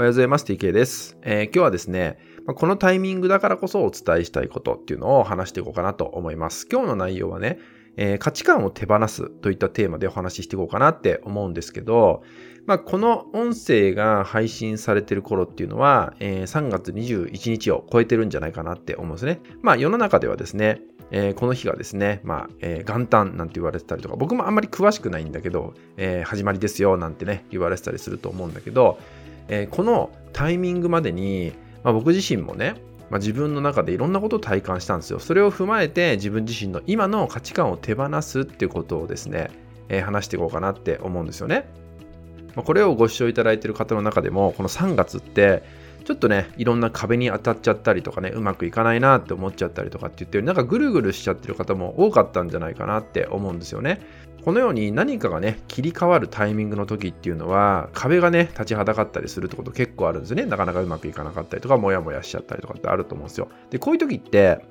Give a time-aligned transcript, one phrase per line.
[0.00, 0.46] おはようございます。
[0.46, 2.16] TK です、えー、今日はですね、
[2.46, 6.66] このタイミングだからこそお伝えしたいことっていうのを話していこうかなと思います。
[6.72, 7.58] 今日の内容はね、
[7.98, 12.22] えー、価値観を手放すといったテーマでお話ししていこうかなって思うんですけど、
[12.64, 19.42] まあ、この音声が配信されてる頃っていうのは、えー、3月21日を超えてるんじゃないかなって思うんですね。
[19.60, 20.80] まあ世の中ではですね、
[21.10, 28.98] えー、この日がですね、まあ、えー、元旦なんて言われてたりとか、僕もあんまり詳しくないんだけど、えー、始まりですよなんてね、言われてたりすると思うんだけど、
[29.50, 32.76] えこのタイミングまでに、まあ、僕自身もね、
[33.10, 35.18] まあ、自分の中でいろんなことを体感したんですよ。
[35.18, 39.50] それを踏まえて自分自身の今の価値観を手放すっていうことをですね、
[39.88, 41.68] え話していこうかなって思うんですよね。
[42.54, 45.62] まあ、これをご視聴いただいている方の中でも、この3月って、
[46.04, 54.00] ちょっとね、いろんな壁に当たっちゃったりとかね、うまくいかないなって思っちゃったりとかって言ってる、なんかぐるぐるしちゃってる方も多かったんじゃないかなって思うんですよね。
[54.44, 60.46] このように何かがね、切り替わるタイミングの時っていうのは、壁がね、立ちはだかったりするってこと結構あるんですね。
[60.46, 63.48] なかなかうまくいかなかったりとか、モヤモヤしちゃったりとかってあると思うんですよ。
[63.68, 64.64] で、こういう時って、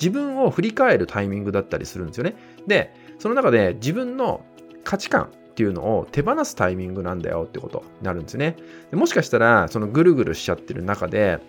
[0.00, 2.34] 自分を振り返るタイミングだったりするんですよね。
[2.66, 4.44] で、その中で自分の
[4.82, 8.56] 価値観っていうのを手放すタイミングなんだよってことになるんですね。
[8.90, 11.40] でもしかしたら、そのぐるぐるしちゃってる中で、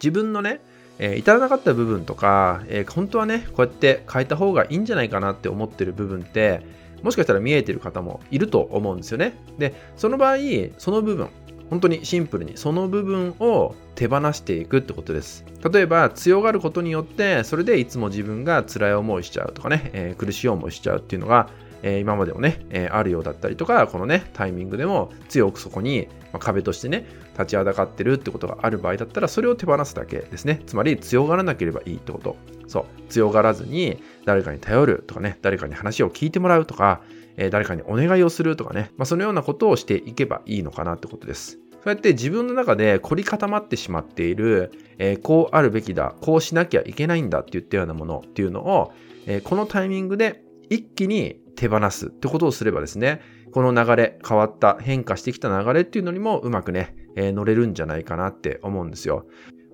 [0.00, 0.60] 自分のね、
[0.98, 6.62] えー、至らなかった部分とか、えー、本当はね、こうやって変えた方がいいんじゃないかなって思ってる部分って、
[7.02, 9.34] もしかしたら見えてる方もいると思うんですよね。
[9.58, 10.36] で、その場合、
[10.78, 11.28] その部分、
[11.68, 15.44] 本当にシンプルにその部分を手放していくってことです。
[15.72, 21.48] 例えば強がることによってそれでいつも自分が辛い思いしちゃうとかね、えー、苦しい思いしちゃうっていうのが、
[21.82, 30.62] えー、今までもね、えー、あるようだったりとかこのねタイミングでも強くそこに、まあ、壁としてね立ちはだかってるってことがある場合だったらそれを手放すだけですね。
[30.66, 32.36] つまり強がらなければいいってこと。
[32.68, 32.84] そう。
[33.08, 37.02] 強がらずに誰かに頼るとかね、誰かに話を聞いてもらうとか、
[37.36, 41.58] えー、誰かにお願いをするとかね、まあ、そのようなことをしていけばいいのかなってことです。
[41.82, 48.92] そうやって自分の中で凝り固まってしまっている、えー、こうあるべきだ、こうしなきゃいけないんだって言ったようなものっていうのを、
[49.26, 53.20] えー、このタイミングで一気に手放すってことをすればですね、
[53.52, 59.26] この流れ、変わった、変化してきた流れっていうのにもうまくね、えー、乗れるんじゃないかなって思うんですよ。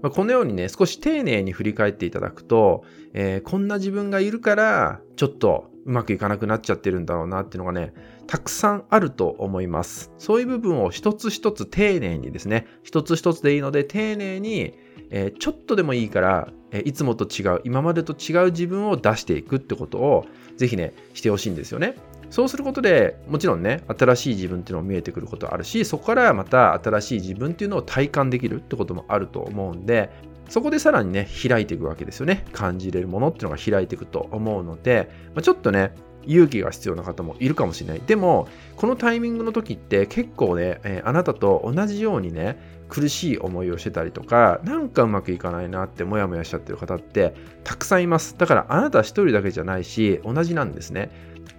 [0.03, 2.85] まあ、このようにね、少し丁寧に振り返っていただくと、
[3.15, 7.93] えー、こんな自分がいるから、ちょっとうまくいかなくなっちゃってるんだろうなっていうのがね、
[8.27, 10.13] たくさんあると思います。
[10.19, 14.75] そういう部分を一つ一つ丁寧にですね、一つ一つでいいので丁寧に、
[15.11, 20.27] えー、ちょっとでもいいから、えー、いつもと違う、今までと違う自分を出していくってことを、
[20.57, 21.95] ぜひね、してほしいんですよね。
[22.31, 30.11] そうすることでもちろんね、新しい自分っていうのも見えてくることあるし、そこからまた新しい自分っていうのを体感できるってこともあると思うんで、
[30.49, 32.45] そこでさらにね、開いていくわけですよね。
[32.53, 35.93] 感じれるものっていうのが開いていくと思うので、まあ、ちょっとね、
[36.27, 38.03] 勇気が必要な方もいるかもしれない。
[38.07, 42.59] でも、このタイミングの時って結構ね、えー、あなたと同じようにね、
[42.89, 47.35] 苦しい思いをしてたりとか、なんかうまくいかないなってモヤモヤしちゃってる方って
[47.65, 48.37] たくさんいます。
[48.39, 51.11] だからあなた一人だけじゃないし、同じなんですね。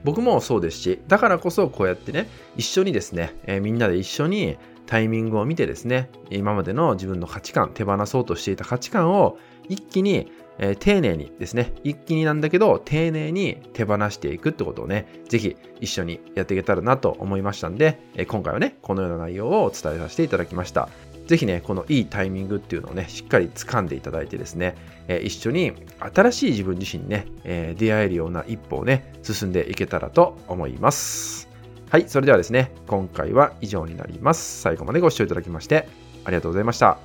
[0.04, 4.58] 僕もそうですし、だからこそこうやってね、一緒にですね、えー、みんなで一緒に
[4.90, 20.90] タイミングを見てですね、今までの自分の価値観、手放そうとしていた価値観を一気に、えー、丁寧にですね、一気になんだけど、丁寧に手放していくってことをね、ぜひ一緒にやっていけたらなと思いましたんで、えー、今回はね、このような内容をお伝えさせていただきました。
[21.28, 24.76] ぜひね、このいいタイミングっていうのをね、しっかり掴んでいただいてですね、
[25.08, 31.48] えー、一緒に新しい自分自身にね、え出会えるような一歩をね、進んでいけたらと思います。
[31.90, 34.62] はい、それではですね、今回は以上になります。
[34.62, 35.88] 最後までご視聴いただきまして
[36.24, 37.00] ありがとうございました。